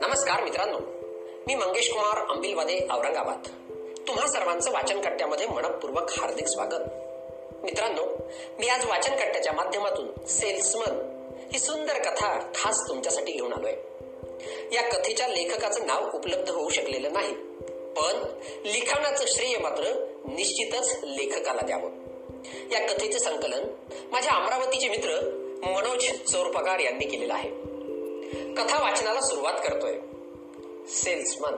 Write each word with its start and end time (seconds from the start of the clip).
नमस्कार 0.00 0.44
मित्रांनो 0.44 0.78
मी 1.46 1.54
मंगेश 1.54 1.92
कुमार 1.92 2.30
अंबिलवादे 2.30 2.78
औरंगाबाद. 2.90 3.48
तुम्हा 4.08 4.26
सर्वांचं 4.26 4.72
वाचन 4.72 5.00
कट्ट्यामध्ये 5.00 5.46
मनपूर्वक 5.46 6.10
हार्दिक 6.10 6.46
स्वागत. 6.46 6.80
मित्रांनो 7.62 8.02
मी 8.58 8.68
आज 8.68 8.84
वाचन 8.84 9.12
कट्ट्याच्या 9.12 9.52
माध्यमातून 9.52 10.26
सेल्समन 10.26 11.20
ही 11.52 11.58
सुंदर 11.58 11.98
कथा 11.98 12.52
खास 12.54 12.88
तुमच्यासाठी 12.88 13.32
घेऊन 13.32 13.52
आलोय. 13.52 13.74
या 14.74 14.82
कथेच्या 14.82 15.28
लेखकाचं 15.28 15.86
नाव 15.86 16.10
उपलब्ध 16.14 16.50
होऊ 16.50 16.68
शकलेलं 16.68 17.12
नाही 17.12 17.34
पण 17.70 18.22
लिखाणाचं 18.64 19.24
श्रेय 19.26 19.58
मात्र 19.58 19.84
निश्चितच 20.28 20.98
लेखकाला 21.02 21.60
द्यावं. 21.60 22.05
या 22.72 22.86
कथेचे 22.86 23.18
संकलन 23.18 23.64
माझ्या 24.12 24.32
अमरावतीचे 24.32 24.88
मित्र 24.88 25.20
मनोज 25.62 26.10
चोरपगार 26.32 26.78
यांनी 26.78 27.04
केलेलं 27.04 27.34
आहे. 27.34 27.48
कथा 28.54 28.82
वाचनाला 28.82 29.20
सुरुवात 29.20 29.54
करतोय. 29.54 29.98
सेल्समन. 30.88 31.54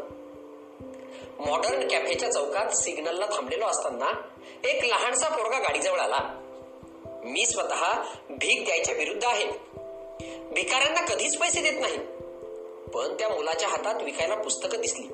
मॉडर्न 1.38 1.88
कॅफेच्या 1.88 2.32
चौकात 2.32 2.70
सिग्नलला 2.70 3.26
थांबलेलो 3.26 3.64
असताना 3.66 4.10
एक 4.68 4.84
लहानसा 4.84 5.28
पोरगा 5.28 5.58
गाडीजवळ 5.58 5.98
आला. 5.98 6.18
मी 7.24 7.46
स्वतः 7.46 8.02
भीक 8.30 8.64
द्यायच्या 8.64 8.94
विरुद्ध 8.94 9.24
आहे. 9.24 9.46
भिकाऱ्यांना 10.38 11.00
कधीच 11.00 11.38
पैसे 11.38 11.60
देत 11.60 11.80
नाही. 11.80 11.98
पण 12.94 13.16
त्या 13.18 13.28
मुलाच्या 13.28 13.68
हातात 13.68 14.02
विकायला 14.02 14.34
पुस्तकं 14.34 14.80
दिसली. 14.80 15.06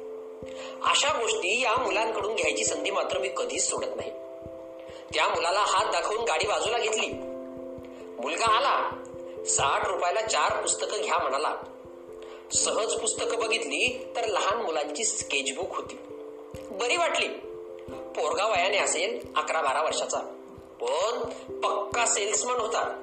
अशा 0.82 1.20
गोष्टी 1.20 1.60
या 1.60 1.76
मुलांकडून 1.76 2.34
घ्यायची 2.34 2.64
संधी 2.64 2.90
मात्र 2.90 3.18
मी 3.18 3.28
कधीच 3.36 3.70
सोडत 3.70 3.96
नाही. 3.96 4.10
त्या 5.14 5.28
मुलाला 5.28 5.60
हात 5.60 5.92
दाखवून 5.92 6.24
गाडी 6.24 6.46
बाजूला 6.46 6.78
घेतली. 6.78 7.08
मुलगा 8.22 8.46
आला. 8.46 8.90
साठ 9.46 9.86
रुपयाला 9.86 10.20
चार 10.20 10.62
पुस्तकं 10.62 11.00
घ्या 11.02 11.18
म्हणाला. 11.18 11.54
सहज 12.52 12.94
पुस्तकं 12.94 13.38
बघितली 13.38 14.06
तर 14.16 14.24
लहान 14.24 14.62
मुलांची 14.62 15.04
स्केचबुक 15.04 15.76
होती. 15.76 15.98
बरी 16.70 16.96
वाटली. 16.96 17.28
पोरगा 17.88 18.46
वयाने 18.46 18.78
असेल 18.78 19.26
अकरा 19.36 19.60
बारा 19.60 19.82
वर्षाचा. 19.82 20.18
पण 20.80 21.22
पक्का 21.60 22.06
सेल्समन 22.06 22.54
होता. 22.54 23.00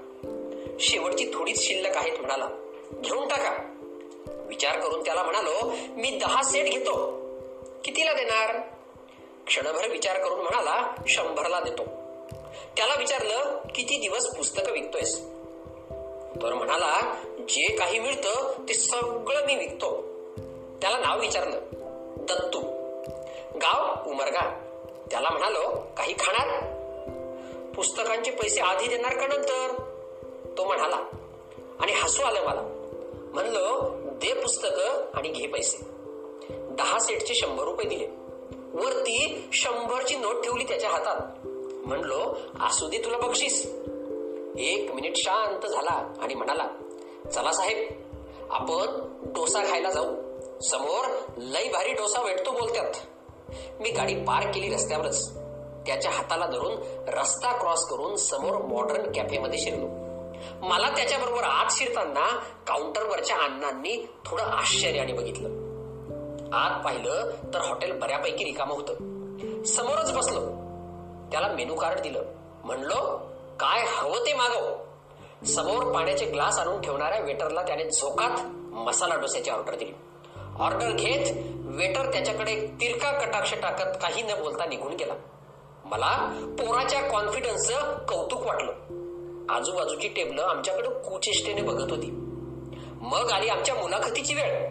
शेवटची 0.80 1.26
थोडीच 1.26 1.68
शिल्लक 1.68 1.98
आहेत 1.98 2.20
म्हणाला. 2.20 2.48
घेऊन 2.92 3.28
टाका. 3.28 3.58
विचार 4.48 4.80
करून 4.80 5.02
त्याला 5.06 5.24
म्हणालो 5.24 5.72
मी 5.90 6.18
दहा 6.18 6.44
सेट 6.44 6.66
घेतो. 6.66 7.22
कितीला 7.84 8.14
देणार? 8.14 8.62
क्षणभर 9.52 9.88
विचार 9.88 10.18
करून 10.18 10.40
म्हणाला 10.40 10.92
शंभरला 11.08 11.60
देतो. 11.60 11.84
त्याला 12.78 12.96
विचारलं 12.98 13.58
किती 13.76 13.98
दिवस 13.98 14.36
पुस्तकं 14.36 14.72
विकतोयस? 14.72 15.20
तर 16.42 16.54
म्हणाला 16.54 17.16
जे 17.50 17.76
काही 17.76 18.00
मिळतं 18.00 18.54
ते 18.70 18.74
सगळं 18.74 19.46
मी 19.46 19.56
विकतो. 19.56 20.02
त्याला 20.82 20.98
नाव 20.98 21.20
विचारलं 21.20 21.60
दत्तू. 22.18 22.60
गाव 23.56 24.10
उमरगा. 24.10 24.50
त्याला 25.12 25.30
म्हणालो 25.30 25.70
काही 25.98 26.14
खाणार? 26.14 26.66
पुस्तकांचे 27.76 28.32
पैसे 28.32 28.62
आधी 28.62 28.88
देणार 28.88 29.18
का 29.18 29.28
नंतर? 29.28 29.76
तो 30.58 30.66
म्हणाला 30.66 30.98
आणि 31.80 31.92
हसू 31.92 32.24
आलं 32.24 32.44
मला. 32.44 32.62
म्हणलो 33.34 33.90
दे 33.96 34.34
पुस्तक 34.34 34.80
आणि 35.14 35.30
घे 35.30 35.48
पैसे. 35.48 35.78
दहा 36.50 37.00
सेटचे 37.00 37.36
शंभर 37.36 37.64
रुपये 37.64 37.88
दिले. 37.88 38.21
वरती 38.74 39.50
शंभरची 39.54 40.16
नोट 40.16 40.44
ठेवली 40.44 40.64
त्याच्या 40.64 40.90
हातात. 40.90 41.48
म्हणलो 41.88 42.38
असू 42.62 42.88
दे 42.88 42.98
तुला 42.98 43.18
बक्षीस. 43.18 43.66
एक 44.58 44.92
मिनिट 44.92 45.16
शांत 45.16 45.66
झाला 45.66 46.14
आणि 46.22 46.36
म्हणाला 46.36 46.68
चला 47.34 47.52
साहेब 47.52 47.88
आपण 48.50 48.86
डोसा 49.34 49.60
खायला 49.60 49.90
जाऊ. 49.90 50.16
समोर 50.62 51.06
लई 51.38 51.70
भारी 51.70 51.94
डोसा 51.94 52.24
भेटतो 52.24 52.52
बोलतात 52.52 52.94
मी 53.80 53.92
गाडी 53.92 54.16
पार्क 54.16 54.56
केली 54.56 54.76
रस्त्यावरच. 54.76 55.38
त्याच्या 55.86 56.12
हाताला 56.12 56.46
धरून 56.46 56.74
रस्ता 57.08 57.58
क्रॉस 57.60 57.86
करून 57.86 58.16
समोर 58.16 58.62
मॉडर्न 58.62 59.12
कॅफेमध्ये 59.12 59.60
शिरलो. 59.60 59.88
मला 60.68 60.90
त्याच्याबरोबर 60.96 61.44
आत 61.44 61.66
शिरताना 61.72 62.40
काउंटरवरच्या 62.68 63.38
अण्णांनी 63.38 64.08
थोडं 64.26 64.44
आश्चर्याने 64.44 65.14
बघितलं. 65.14 65.61
आत 66.54 66.86
पाहिलं 66.86 67.32
तर 67.54 67.60
हॉटेल 67.62 68.00
बऱ्यापैकी 68.00 68.44
रिकामं 68.44 68.76
होतं. 68.76 68.94
समोरच 69.64 70.12
बसलो. 70.12 70.40
त्याला 71.32 71.48
मेनू 71.48 71.76
कार्ड 71.76 72.00
दिलं. 72.00 72.24
म्हणलो 72.64 73.18
काय 73.60 73.86
हवं 73.88 74.26
ते 74.26 74.34
मागव. 74.34 74.76
समोर 75.46 75.94
पाण्याचे 75.94 76.26
ग्लास 76.26 76.60
आणून 76.60 76.82
ठेवणाऱ्या 76.82 77.20
वेटरला 77.20 77.62
त्याने 77.62 77.90
झोकात 77.90 78.46
मसाला 78.74 79.16
डोस्याची 79.16 79.50
ऑर्डर 79.50 79.76
दिली. 79.76 79.92
ऑर्डर 80.60 80.92
घेत 80.92 81.34
वेटर 81.58 82.12
त्याच्याकडे 82.12 82.56
तिरका 82.82 83.12
कटाक्ष 83.12 83.54
टाकत 83.54 83.98
काही 84.02 84.22
न 84.22 84.44
बोलता 84.44 84.66
निघून 84.66 84.94
गेला. 84.94 85.14
मला 85.86 86.30
पोराच्या 86.60 87.02
कॉन्फिडन्सचं 87.02 87.98
कौतुक 87.98 88.46
वाटलं. 88.46 88.72
आजूबाजूची 89.50 90.08
टेबलं 90.08 90.44
आमच्याकडे 90.44 90.90
कुचेष्टेने 90.90 91.62
बघत 91.62 91.92
होती. 91.92 92.12
मग 93.02 93.32
आली 93.32 93.50
आमच्या 93.50 93.76
मुलाखतीची 93.76 94.34
वेळ. 94.34 94.70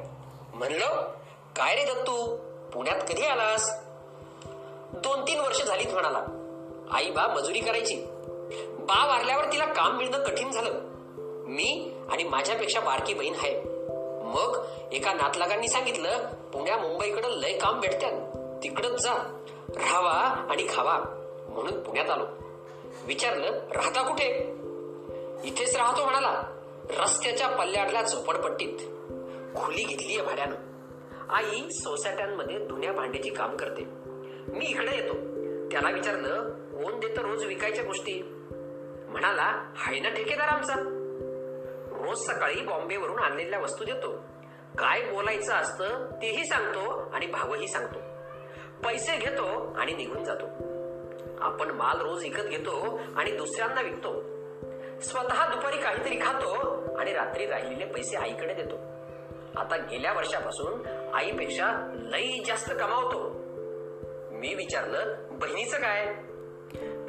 म्हणलं 0.55 1.13
काय 1.57 1.75
रे 1.75 1.85
दत्तू 1.85 2.37
पुण्यात 2.73 3.01
कधी 3.09 3.23
आलास? 3.23 3.81
दोन 4.93 5.23
तीन 5.23 5.41
वर्ष 5.41 5.63
झालीत 5.63 5.93
म्हणाला. 5.93 6.25
आई 6.93 7.11
बा 7.11 7.27
मजुरी 7.27 7.61
करायची. 7.61 7.95
बा 8.79 9.07
वारल्यावर 9.07 9.45
तिला 9.53 9.65
काम 9.65 9.97
मिळणं 9.97 10.25
कठीण 10.25 10.51
झालं. 10.51 10.71
मी 11.47 11.95
आणि 12.11 12.25
माझ्यापेक्षा 12.25 12.81
बारकी 12.81 13.15
बहीण 13.15 13.35
आहे. 13.35 13.63
मग 14.23 14.65
एका 14.93 15.13
नातलागांनी 15.13 15.69
सांगितलं 15.69 16.27
पुण्या 16.53 16.77
मुंबईकडं 16.77 17.29
लय 17.29 17.53
काम 17.53 17.81
भेटत्यात. 17.81 18.13
तिकडच 18.63 19.03
जा. 19.03 19.15
राहावा 19.77 20.47
आणि 20.51 20.67
खावा. 20.75 20.99
म्हणून 21.49 21.83
पुण्यात 21.83 22.11
आलो. 22.11 22.27
विचारलं 23.05 23.53
राहता 23.53 24.03
कुठे? 24.03 24.29
इथेच 25.45 25.77
राहतो 25.77 26.05
म्हणाला. 26.05 26.43
रस्त्याच्या 26.91 27.49
पल्ल्याडल्या 27.49 28.03
झोपडपट्टीत. 28.03 28.79
खोली 29.57 29.85
घेतलीये 29.85 30.23
भाड्यानं. 30.23 30.70
आई 31.31 31.69
सोसायट्यांमध्ये 31.71 32.59
धुण्या 32.59 32.93
भांड्याची 32.93 33.31
काम 33.31 33.57
करते. 33.57 33.85
मी 34.53 34.67
इकडे 34.67 34.97
येतो. 34.97 35.15
त्याला 35.69 35.91
विचारलं 35.91 36.51
कोण 36.51 37.01
देतं 37.01 37.23
रोज 37.23 37.45
विकायच्या 37.45 37.85
गोष्टी? 37.85 38.23
म्हणाला 39.09 39.73
हाय 39.77 40.01
ना 40.01 40.09
ठेकेदार 40.09 40.49
आमचा. 40.49 40.75
रोज 41.93 42.19
सकाळी 42.19 42.61
बॉम्बेवरून 42.61 43.19
आणलेल्या 43.19 43.59
वस्तू 43.59 43.85
देतो. 43.85 44.17
काय 44.79 45.01
बोलायचं 45.01 45.55
असतं 45.55 46.07
तेही 46.23 46.45
सांगतो 46.45 47.11
आणि 47.15 47.27
भावही 47.27 47.69
सांगतो. 47.69 47.99
पैसे 48.85 49.17
घेतो 49.17 49.75
आणि 49.79 49.93
निघून 49.93 50.25
जातो. 50.25 50.47
आपण 51.41 51.71
माल 51.71 52.01
रोज 52.01 52.23
विकत 52.23 52.43
घेतो 52.43 53.01
आणि 53.17 53.33
दुसऱ्यांना 53.33 53.81
विकतो. 53.81 54.21
स्वतः 55.01 55.55
दुपारी 55.55 55.77
काहीतरी 55.77 56.19
खातो 56.19 56.55
आणि 56.99 57.13
रात्री 57.13 57.47
राहिलेले 57.47 57.85
पैसे 57.85 58.17
आईकडे 58.17 58.55
देतो. 58.55 58.77
आता 59.61 59.77
गेल्या 59.77 60.13
वर्षापासून 60.13 60.83
आईपेक्षा 61.15 61.95
लई 61.95 62.43
जास्त 62.47 62.73
कमावतो. 62.73 63.41
मी 64.31 64.55
विचारलं 64.55 65.15
बहिणीचं 65.31 65.77
काय? 65.77 66.15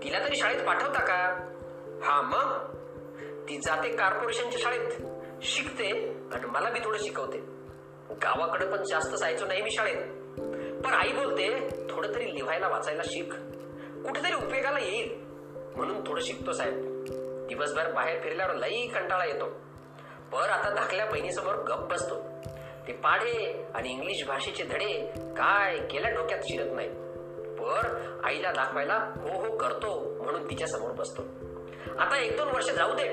तिला 0.03 0.19
तरी 0.19 0.35
शाळेत 0.35 0.67
पाठवता 0.67 0.99
का? 0.99 1.47
हा 2.03 2.21
मग. 2.21 2.75
ती 3.49 3.57
जाते 3.57 3.89
कॉर्पोरेशनच्या 3.89 4.59
शाळेत. 4.59 4.89
शिकते 5.41 6.17
आणि 6.33 6.45
मला 6.45 6.69
बी 6.69 6.79
थोडं 6.79 6.97
शिकवते. 6.97 7.37
गावाकडे 8.11 8.65
पण 8.65 8.83
जास्त 8.83 9.15
जायचो 9.15 9.45
नाही 9.45 9.61
मी 9.61 9.71
शाळेत. 9.71 9.97
पण 10.85 10.93
आई 10.93 11.11
बोलते 11.11 11.67
थोडं 11.89 12.15
तरी 12.15 12.35
लिहायला 12.35 12.67
वाचायला 12.67 13.01
शिक. 13.05 13.33
कुठेतरी 14.07 14.33
उपयोगाला 14.33 14.79
येईल. 14.79 15.21
म्हणून 15.75 16.07
थोडं 16.07 16.21
शिकतो 16.21 16.51
साहेब. 16.51 17.03
दिवसभर 17.47 17.91
बाहेर 17.91 18.21
फिरल्यावर 18.21 18.55
लई 18.55 18.87
कंटाळा 18.87 19.25
येतो. 19.25 19.45
पर 20.31 20.49
आता 20.49 20.69
धाकल्या 20.69 21.05
बहिणीसमोर 21.05 21.55
गप 21.55 21.91
बसतो. 21.91 22.30
ते 22.87 22.93
पाढे 22.93 23.65
आणि 23.75 23.89
इंग्लिश 23.89 24.27
भाषेचे 24.27 24.63
धडे 24.63 25.13
काय 25.37 25.77
केल्या 25.77 26.11
डोक्यात 26.11 26.39
शिरत 26.43 26.71
नाही 26.71 26.89
पर 27.59 27.87
आईला 28.23 28.51
दाखवायला 28.51 28.93
हो 28.93 29.41
हो 29.41 29.57
करतो 29.57 30.17
म्हणून 30.23 30.49
तिच्या 30.49 30.67
समोर 30.67 30.91
बसतो. 30.91 31.21
आता 31.99 32.17
एक 32.17 32.37
दोन 32.37 32.47
वर्ष 32.47 32.69
जाऊ 32.69 32.93
दे 32.93 33.09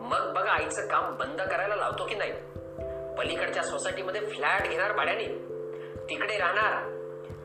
मग 0.00 0.32
बघा 0.32 0.50
आईचं 0.50 0.86
काम 0.86 1.16
बंद 1.16 1.40
करायला 1.40 1.76
लावतो 1.76 2.04
की 2.04 2.14
नाही. 2.14 2.32
पलीकडच्या 3.18 3.62
सोसायटीमध्ये 3.62 4.20
फ्लॅट 4.20 4.68
घेणार 4.68 4.92
भाड्याने. 4.92 5.26
तिकडे 6.10 6.38
राहणार. 6.38 6.82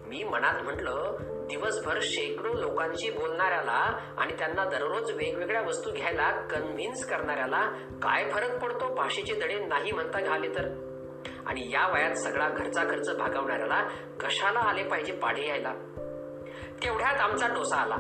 मी 0.08 0.24
मनात 0.24 0.64
म्हटलं 0.64 1.16
दिवसभर 1.22 2.00
शेकडो 2.02 2.54
लोकांशी 2.54 3.10
बोलणाऱ्याला 3.10 3.98
आणि 4.18 4.34
त्यांना 4.34 4.66
दररोज 4.66 5.12
वेगवेगळ्या 5.12 5.62
वस्तू 5.62 5.92
घ्यायला 5.92 6.32
कन्व्हिन्स 6.32 7.06
करणाऱ्याला 7.06 7.62
काय 8.04 8.30
फरक 8.30 8.64
पडतो? 8.64 8.94
भाषेचे 8.94 9.34
धडे 9.34 9.60
नाही 9.66 9.92
म्हणता 9.92 10.22
घाले 10.22 10.48
तर? 10.48 10.89
आणि 11.50 11.72
या 11.72 11.88
वयात 11.88 12.12
सगळा 12.12 12.50
घरचा 12.50 12.84
खर्च 12.84 13.18
भागवणाऱ्याला 13.18 13.82
कशाला 14.20 14.60
आले 14.60 14.84
पाहिजे 14.84 15.12
पाढे 15.12 15.48
यायला? 15.48 15.74
तेवढ्यात 16.84 17.22
आमचा 17.22 17.48
डोसा 17.48 17.78
आला. 17.78 17.96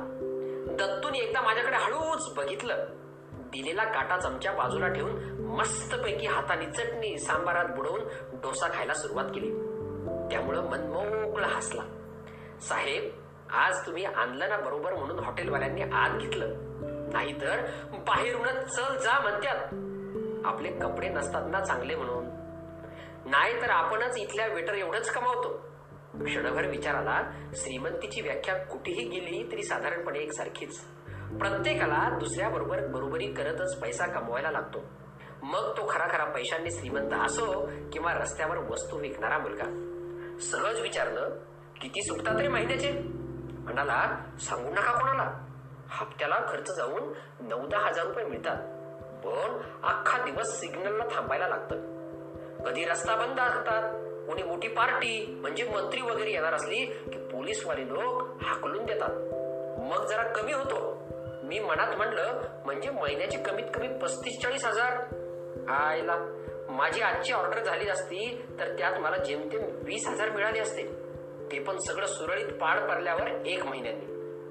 दत्तून 0.71 1.15
एकदा 1.15 1.41
माझ्याकडे 1.41 1.75
हळूच 1.75 2.33
बघितलं. 2.37 2.85
दिलेला 3.31 3.83
काटा 3.83 4.17
चमच्या 4.17 4.51
बाजूला 4.51 4.87
ठेवून 4.87 5.41
मस्तपैकी 5.45 6.27
हाताने 6.27 6.65
चटणी 6.65 7.17
सांबारात 7.17 7.65
बुडवून 7.75 7.99
डोसा 8.33 8.67
खायला 8.67 8.93
सुरुवात 8.93 9.25
केली. 9.25 9.49
त्यामुळं 10.31 10.69
मन 10.69 10.79
मोकळं 10.79 11.47
हसला. 11.47 11.81
साहेब 12.61 13.03
आज 13.51 13.85
तुम्ही 13.85 14.05
आणलं 14.05 14.49
ना 14.49 14.57
बरोबर 14.57 14.93
म्हणून 14.93 15.19
हॉटेलवाल्यांनी 15.19 15.81
आत 15.81 16.19
घेतलं. 16.19 16.47
नाहीतर 17.13 17.61
बाहेरूनच 17.93 18.75
चल 18.75 18.97
जा 18.97 19.19
म्हणतात 19.19 19.67
आपले 20.45 20.71
कपडे 20.71 21.09
नसतात 21.09 21.41
ना 21.47 21.59
चांगले 21.59 21.95
म्हणून. 21.95 22.38
नाही 23.25 23.61
तर 23.61 23.69
आपणच 23.69 24.17
इथल्या 24.17 24.47
वेटर 24.47 24.73
एवढंच 24.73 25.11
कमावतो. 25.11 25.69
क्षणभर 26.25 26.65
विचाराला 26.65 27.21
श्रीमंतीची 27.55 28.21
व्याख्या 28.21 28.55
कुठेही 28.55 29.07
गेली 29.07 29.51
तरी 29.51 29.63
साधारणपणे 29.63 30.19
एकसारखीच. 30.19 30.81
प्रत्येकाला 31.39 32.17
दुसऱ्या 32.19 32.49
बरोबर 32.49 32.87
बरोबरी 32.87 33.27
करतच 33.27 33.81
पैसा 33.81 34.05
कमवायला 34.05 34.51
लागतो. 34.51 34.79
मग 35.43 35.77
तो 35.77 35.87
खरा 35.89 36.07
खरा 36.07 36.25
पैशांनी 36.25 36.71
श्रीमंत 36.71 37.13
असो 37.13 37.69
किंवा 37.93 38.13
रस्त्यावर 38.13 38.57
वस्तू 38.57 38.97
विकणारा 38.97 39.37
मुलगा. 39.37 39.65
सहज 40.39 40.81
विचारलं 40.81 41.29
किती 41.81 42.01
सुटतात 42.01 42.35
तरी 42.39 42.47
महिन्याचे 42.47 42.91
म्हणाला 43.59 44.25
सांगू 44.39 44.69
नका 44.69 44.99
कोणाला. 44.99 45.45
हप्त्याला 45.89 46.35
खर्च 46.49 46.75
जाऊन 46.77 47.13
नऊ 47.39 47.67
दहा 47.67 47.87
हजार 47.87 48.05
रुपये 48.05 48.25
मिळतात. 48.25 48.57
पण 49.25 49.61
अख्खा 49.83 50.25
दिवस 50.25 50.59
सिग्नलला 50.59 51.03
थांबायला 51.15 51.47
लागतं. 51.47 51.98
कधी 52.65 52.85
रस्ता 52.85 53.15
बंद 53.15 53.39
असतात 53.39 53.93
कोणी 54.27 54.43
मोठी 54.43 54.67
पार्टी? 54.67 55.37
म्हणजे 55.41 55.63
मंत्री 55.63 56.01
वगैरे 56.01 56.31
येणार 56.31 56.53
असली 56.53 56.85
की 56.85 57.17
पोलीसवाले 57.17 57.87
लोक 57.87 58.43
हाकलून 58.43 58.85
देतात. 58.85 59.09
मग 59.79 60.05
जरा 60.05 60.23
कमी 60.23 60.53
होतो. 60.53 60.99
मी 61.43 61.59
मनात 61.59 61.95
म्हणलं 61.95 62.41
म्हणजे 62.65 62.89
महिन्याची 62.89 63.37
कमीत 63.37 63.63
कमी 63.73 63.87
पस्तीस 63.87 64.39
चाळीस 64.43 64.65
हजार. 64.65 64.93
आयला 65.69 66.15
माझी 66.69 67.01
आजची 67.01 67.33
ऑर्डर 67.33 67.63
झाली 67.63 67.89
असती 67.89 68.45
तर 68.59 68.77
त्यात 68.77 68.99
मला 68.99 69.17
जेमतेम 69.17 69.61
वीस 69.63 70.07
हजार 70.07 70.29
मिळाले 70.29 70.59
असते. 70.59 70.83
ते 71.51 71.59
पण 71.59 71.77
सगळं 71.77 72.05
सुरळीत 72.05 72.47
पाड 72.47 72.89
पडल्यावर 72.89 73.45
एक 73.45 73.65
महिन्यांनी. 73.65 74.05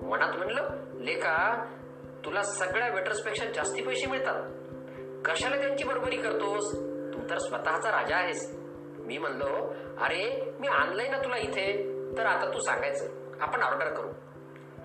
मनात 0.06 0.37
म्हणलं 0.37 0.69
लेखा 1.00 1.64
तुला 2.25 2.43
सगळ्या 2.43 2.88
वेटर्सपेक्षा 2.88 3.44
जास्ती 3.44 3.82
पैसे 3.82 4.06
मिळतात. 4.06 4.43
कशाला 5.25 5.56
त्यांची 5.56 5.84
बरोबरी 5.84 6.16
करतोस? 6.16 6.88
तर 7.30 7.38
स्वतःचा 7.38 7.90
राजा 7.90 8.16
आहेस. 8.16 8.56
मी 8.98 9.19
म्हणलो 9.19 9.75
अरे 10.00 10.52
मी 10.60 10.69
आणलंय 10.69 11.08
ना 11.08 11.19
तुला 11.19 11.36
इथे. 11.36 11.98
तर 12.19 12.26
आता 12.26 12.54
तू 12.54 12.60
सांगायचं. 12.60 13.06
आपण 13.40 13.62
ऑर्डर 13.62 13.94
करू. 13.94 14.08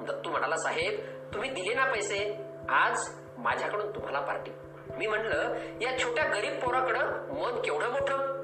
दत्तू 0.05 0.29
म्हणाला 0.29 0.55
साहेब 0.55 0.99
तुम्ही 1.33 1.49
दिले 1.49 1.73
ना 1.73 1.85
पैसे. 1.85 2.45
आज 2.69 3.15
माझ्याकडून 3.37 3.95
तुम्हाला 3.95 4.19
पार्टी. 4.19 4.51
मी 4.97 5.07
म्हणलं 5.07 5.53
या 5.81 5.99
छोट्या 5.99 6.23
गरीब 6.23 6.59
पोराकडं 6.59 6.99
मन 7.33 7.61
केवढं 7.61 7.89
मोठं? 7.89 8.43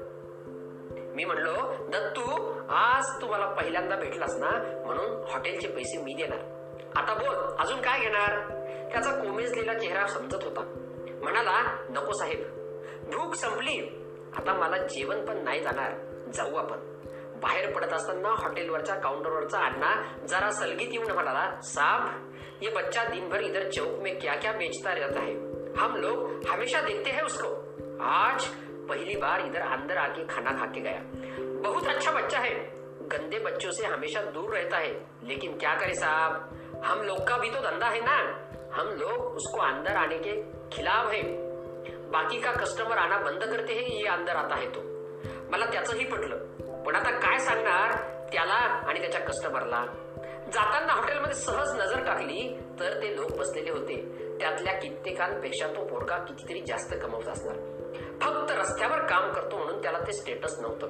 मी 1.14 1.24
म्हणलो 1.24 1.52
दत्तू 1.88 2.54
आज 2.68 3.20
तुम्हाला 3.20 3.46
पहिल्यांदा 3.46 3.96
भेटलास 3.96 4.36
ना 4.36 4.82
म्हणून 4.86 5.24
हॉटेलचे 5.30 5.68
पैसे 5.68 6.02
मी 6.02 6.14
देणार. 6.14 6.38
आता 6.96 7.14
बोल 7.14 7.34
अजून 7.58 7.80
काय 7.80 8.00
घेणार? 8.00 8.38
त्याचा 8.92 9.10
कोमेजलेला 9.10 9.74
चेहरा 9.74 10.06
समजत 10.06 10.44
होता. 10.44 10.60
म्हणाला 11.22 11.86
नको 11.90 12.12
साहेब 12.12 12.59
भूक 13.10 13.34
संपली. 13.34 14.06
आता 14.36 14.54
मला 14.54 14.76
जेवण 14.76 15.26
पण 15.26 15.44
नाही 15.44 15.60
जाणार. 15.60 15.90
जाऊ 16.32 16.54
आपण. 16.54 16.76
बाहेर 17.42 17.72
पडत 17.72 17.92
असताना 17.92 18.28
हॉटेलवरच्या 18.28 18.94
काउंटरवरचा 18.94 19.58
अण्णा 19.58 20.02
जरा 20.26 20.50
सलगीत 20.50 20.88
येऊन 20.92 21.12
म्हणाला 21.12 21.60
साहब 21.60 22.32
ये 22.62 22.70
बच्चा 22.70 23.04
दिन 23.04 23.34
इधर 23.34 23.70
चौक 23.70 23.98
में 23.98 24.20
क्या 24.20 24.34
क्या 24.34 24.52
बेचता 24.52 24.94
रहता 24.94 25.20
है. 25.20 25.32
हम 25.78 25.96
लोग 25.96 26.44
हमेशा 26.48 26.80
देखते 26.80 27.10
हैं 27.10 27.24
उसको. 27.24 27.48
आज 28.04 28.44
पहली 28.88 29.16
बार 29.16 29.40
इधर 29.40 29.60
अंदर 29.60 29.96
आके 29.96 30.24
खाना 30.24 30.50
खा 30.50 30.66
के 30.66 30.80
गया. 30.80 31.00
बहुत 31.62 31.86
अच्छा 31.86 32.10
बच्चा 32.10 32.38
है. 32.38 32.54
गंदे 33.02 33.38
बच्चों 33.38 33.70
से 33.70 33.86
हमेशा 33.86 34.22
दूर 34.22 34.50
रहता 34.50 34.76
है. 34.76 34.92
लेकिन 35.22 35.58
क्या 35.58 35.74
करे 35.74 35.94
साहब? 35.94 36.50
हम 36.84 37.02
लोग 37.02 37.28
का 37.28 37.36
भी 37.36 37.50
तो 37.50 37.60
धंधा 37.60 37.86
है 37.86 38.00
ना. 38.00 38.16
हम 38.74 38.88
लोग 38.88 39.10
उसको 39.10 39.60
अंदर 39.60 39.96
आने 39.96 40.18
के 40.18 40.42
खिलाफ 40.76 41.12
है. 41.12 41.49
बाकी 42.10 42.40
का 42.40 42.52
कस्टमर 42.52 42.98
आना 42.98 43.16
बंद 43.16 43.44
करते 43.44 43.72
हैं 43.72 43.82
ये 43.82 44.06
अंदर 44.06 44.36
आता 44.36 44.54
है 44.54 44.66
तो. 44.66 44.80
मला 45.50 45.64
त्याचंही 45.66 46.04
पटलं. 46.04 46.36
पण 46.82 46.96
आता 46.96 47.10
काय 47.10 47.38
सांगणार? 47.38 47.92
त्याला 48.32 48.52
आणि 48.52 49.00
त्याच्या 49.00 49.20
कस्टमरला 49.20 49.84
जाताना 50.52 50.92
हॉटेलमध्ये 50.92 51.34
सहज 51.34 51.80
नजर 51.80 52.06
टाकली 52.06 52.60
तर 52.80 53.02
ते 53.02 53.16
लोक 53.16 53.32
बसलेले 53.36 53.70
होते. 53.70 53.96
त्यातल्या 54.40 54.72
कित्येकांपेक्षा 54.72 55.66
तो 55.66 55.84
पोरगा 55.84 56.16
कितीतरी 56.16 56.60
जास्त 56.60 56.94
कमवत 57.02 57.28
असणार. 57.28 57.56
फक्त 58.20 58.50
रस्त्यावर 58.50 58.98
काम 58.98 59.32
करतो 59.32 59.56
म्हणून 59.56 59.82
त्याला 59.82 59.98
ते 59.98 60.12
स्टेटस 60.12 60.58
नव्हतं. 60.58 60.86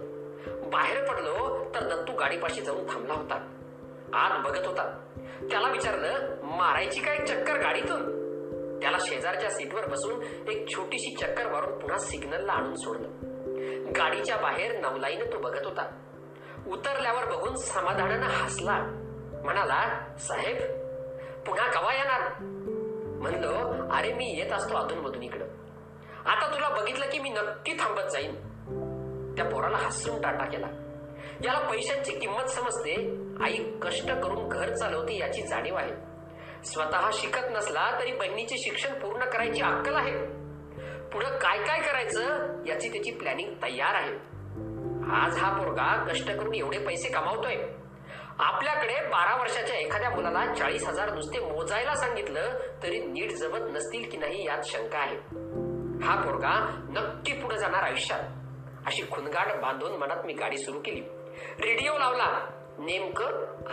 बाहेर 0.71 1.13
पडलो 1.13 1.65
तर 1.75 1.83
नंतू 1.83 2.13
गाडीपाशी 2.13 2.61
जाऊन 2.61 2.87
थांबला 2.87 3.15
होता. 3.15 3.57
आत 4.15 4.45
बघत 4.45 4.67
होता. 4.67 5.07
त्याला 5.51 5.69
विचारलं 5.69 6.37
मारायची 6.43 7.01
काय 7.01 7.17
चक्कर 7.17 7.55
गाडीतून? 7.55 8.20
त्याला 8.83 8.99
शेजारच्या 9.01 9.51
सीटवर 9.51 9.87
बसून 9.87 10.23
एक 10.49 10.69
छोटीशी 10.69 11.17
चक्कर 11.17 11.53
मारून 11.53 11.79
पुन्हा 11.79 11.99
सिग्नलला 11.99 12.53
आणून 12.53 12.75
सोडलं. 12.75 13.09
गाडीच्या 13.97 14.37
बाहेर 14.37 14.81
नवलाईनं 14.81 15.33
तो 15.33 15.39
बघत 15.39 15.67
होता. 15.67 15.91
उतरल्यावर 16.67 17.25
बघून 17.25 17.57
समाधानानं 17.57 18.27
हसला. 18.27 18.79
म्हणाला 19.45 20.01
साहेब 20.19 20.57
पुन्हा 21.47 21.67
कवा 21.67 21.95
येणार? 21.95 22.33
म्हणलो 23.21 23.55
अरे 23.95 24.13
मी 24.13 24.35
येत 24.39 24.53
असतो 24.53 24.77
अधून 24.77 24.99
मधून 24.99 25.23
इकडं. 25.23 25.45
आता 26.27 26.55
तुला 26.55 26.69
बघितलं 26.69 27.07
की 27.07 27.19
मी 27.19 27.29
नक्की 27.29 27.73
थांबत 27.73 28.11
जाईन. 28.13 28.35
त्या 29.37 29.45
पोराला 29.45 29.77
हसून 29.77 30.21
टाटा 30.21 30.45
केला. 30.45 30.67
याला 31.45 31.59
पैशांची 31.59 32.13
किंमत 32.13 32.45
समजते. 32.45 32.95
आई 33.45 33.57
कष्ट 33.83 34.13
करून 34.13 34.49
घर 34.49 34.75
चालवते 34.75 35.19
याची 35.19 35.43
जाणीव 35.43 35.75
आहे. 35.75 36.10
स्वतः 36.65 37.11
शिकत 37.13 37.47
नसला 37.51 38.01
तरी 38.01 38.13
बहिणीचे 38.13 38.59
शिक्षण 38.59 38.95
पूर्ण 38.95 39.25
करायची 39.25 39.63
अक्कल 39.63 39.95
आहे. 39.95 40.13
पुढं 41.09 41.29
काय 41.29 41.59
काय 41.59 41.81
करायचं 41.81 42.23
याची 42.67 42.89
त्याची 42.89 43.11
प्लॅनिंग 43.11 43.55
तयार 43.63 43.95
आहे. 43.95 44.15
आज 45.13 45.39
हा 45.39 45.59
पोरगा 45.59 46.05
कष्ट 46.09 46.31
करून 46.31 46.55
एवढे 46.55 46.79
पैसे 46.79 47.09
कमावतोय. 47.09 47.57
आपल्याकडे 48.39 48.95
बारा 48.95 49.37
वर्षाच्या 49.37 49.77
एखाद्या 49.77 50.11
मुलाला 50.11 50.55
चाळीस 50.55 50.89
हजार 50.89 51.13
नुसते 51.13 51.41
मोजायला 51.41 51.95
सांगितलं 51.95 52.59
तरी 52.83 52.99
नीट 52.99 53.31
जमत 53.31 53.71
नसतील 53.73 54.11
की 54.11 54.17
नाही 54.17 54.47
यात 54.47 54.63
शंका 54.65 54.99
आहे. 54.99 55.17
हा 56.05 56.23
पोरगा 56.23 56.85
नक्की 56.89 57.33
पुढे 57.33 57.59
जाणार 57.59 57.83
आयुष्यात. 57.83 58.21
अशी 58.87 59.03
खुनगाड 59.11 59.61
बांधून 59.61 59.93
मनात 59.93 60.25
मी 60.25 60.33
गाडी 60.33 60.59
सुरू 60.59 60.81
केली. 60.81 61.01
रेडिओ 61.61 61.99
लावला. 61.99 62.57
नेमकं 62.79 63.27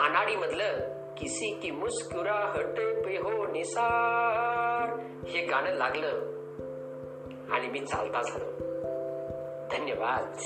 अनाडी 0.06 0.36
मधलं 0.36 0.97
किसी 1.20 1.60
की 1.60 1.72
मुस्कुराहट 1.72 2.80
पे 3.06 3.18
हो 3.18 3.52
निसार। 3.52 5.00
हे 5.28 5.46
गाणं 5.46 5.72
लागलं 5.72 6.38
आणि 7.52 7.68
मी 7.68 7.80
चालता 7.80 8.22
झालो. 8.22 8.52
धन्यवाद. 9.72 10.38